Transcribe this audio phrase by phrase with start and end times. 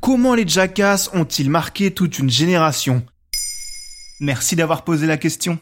[0.00, 3.02] Comment les Jackass ont-ils marqué toute une génération?
[4.20, 5.58] Merci d'avoir posé la question.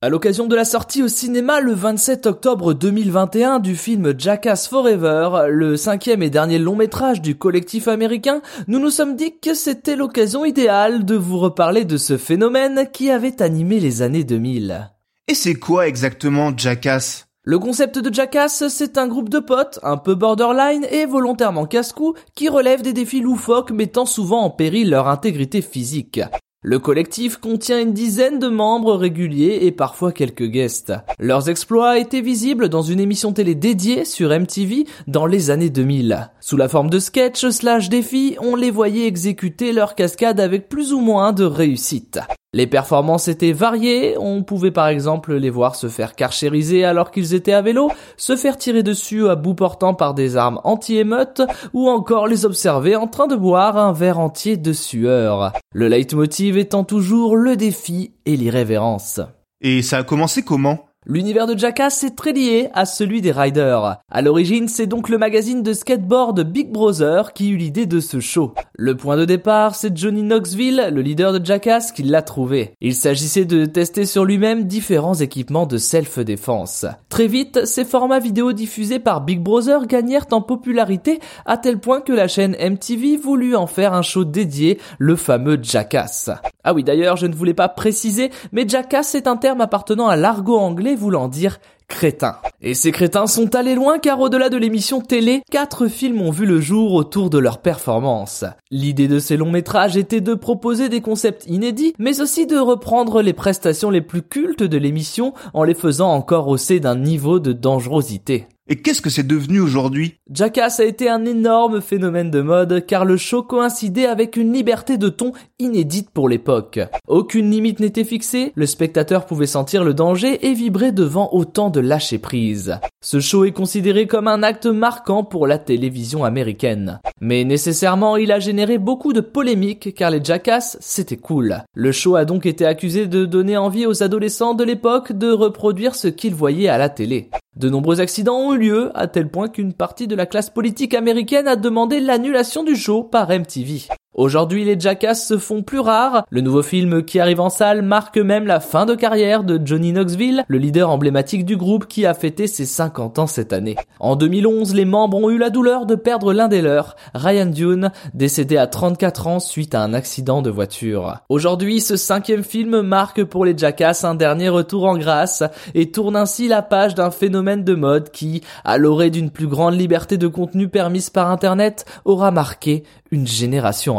[0.00, 5.48] À l'occasion de la sortie au cinéma le 27 octobre 2021 du film Jackass Forever,
[5.50, 9.96] le cinquième et dernier long métrage du collectif américain, nous nous sommes dit que c'était
[9.96, 14.90] l'occasion idéale de vous reparler de ce phénomène qui avait animé les années 2000.
[15.26, 17.27] Et c'est quoi exactement Jackass?
[17.48, 22.12] Le concept de Jackass, c'est un groupe de potes, un peu borderline et volontairement casse-cou,
[22.34, 26.20] qui relèvent des défis loufoques mettant souvent en péril leur intégrité physique.
[26.60, 30.92] Le collectif contient une dizaine de membres réguliers et parfois quelques guests.
[31.18, 36.28] Leurs exploits étaient visibles dans une émission télé dédiée sur MTV dans les années 2000.
[36.40, 40.92] Sous la forme de sketch slash défis, on les voyait exécuter leurs cascades avec plus
[40.92, 42.20] ou moins de réussite.
[42.54, 47.34] Les performances étaient variées, on pouvait par exemple les voir se faire carchériser alors qu'ils
[47.34, 51.42] étaient à vélo, se faire tirer dessus à bout portant par des armes anti-émeutes,
[51.74, 55.52] ou encore les observer en train de boire un verre entier de sueur.
[55.74, 59.20] Le leitmotiv étant toujours le défi et l'irrévérence.
[59.60, 60.87] Et ça a commencé comment?
[61.10, 63.96] L'univers de Jackass est très lié à celui des riders.
[64.10, 68.20] À l'origine, c'est donc le magazine de skateboard Big Brother qui eut l'idée de ce
[68.20, 68.52] show.
[68.74, 72.74] Le point de départ, c'est Johnny Knoxville, le leader de Jackass, qui l'a trouvé.
[72.82, 76.84] Il s'agissait de tester sur lui-même différents équipements de self-défense.
[77.08, 82.02] Très vite, ces formats vidéo diffusés par Big Brother gagnèrent en popularité à tel point
[82.02, 86.28] que la chaîne MTV voulut en faire un show dédié, le fameux Jackass.
[86.64, 90.16] Ah oui, d'ailleurs, je ne voulais pas préciser, mais Jackass est un terme appartenant à
[90.16, 92.36] l'argot anglais voulant dire crétin.
[92.60, 96.44] Et ces crétins sont allés loin car au-delà de l'émission télé, quatre films ont vu
[96.44, 98.44] le jour autour de leur performance.
[98.70, 103.22] L'idée de ces longs métrages était de proposer des concepts inédits, mais aussi de reprendre
[103.22, 107.52] les prestations les plus cultes de l'émission en les faisant encore hausser d'un niveau de
[107.52, 108.46] dangerosité.
[108.70, 110.16] Et qu'est-ce que c'est devenu aujourd'hui?
[110.30, 114.98] Jackass a été un énorme phénomène de mode car le show coïncidait avec une liberté
[114.98, 116.78] de ton inédite pour l'époque.
[117.06, 121.80] Aucune limite n'était fixée, le spectateur pouvait sentir le danger et vibrer devant autant de
[121.80, 122.78] lâcher prise.
[123.00, 127.00] Ce show est considéré comme un acte marquant pour la télévision américaine.
[127.22, 131.62] Mais nécessairement, il a généré beaucoup de polémiques car les Jackass, c'était cool.
[131.72, 135.94] Le show a donc été accusé de donner envie aux adolescents de l'époque de reproduire
[135.94, 137.30] ce qu'ils voyaient à la télé.
[137.58, 140.94] De nombreux accidents ont eu lieu, à tel point qu'une partie de la classe politique
[140.94, 143.88] américaine a demandé l'annulation du show par MTV.
[144.18, 146.24] Aujourd'hui, les Jackass se font plus rares.
[146.28, 149.92] Le nouveau film qui arrive en salle marque même la fin de carrière de Johnny
[149.92, 153.76] Knoxville, le leader emblématique du groupe qui a fêté ses 50 ans cette année.
[154.00, 157.92] En 2011, les membres ont eu la douleur de perdre l'un des leurs, Ryan Dune,
[158.12, 161.18] décédé à 34 ans suite à un accident de voiture.
[161.28, 165.44] Aujourd'hui, ce cinquième film marque pour les Jackass un dernier retour en grâce
[165.76, 169.78] et tourne ainsi la page d'un phénomène de mode qui, à l'orée d'une plus grande
[169.78, 173.98] liberté de contenu permise par Internet, aura marqué une génération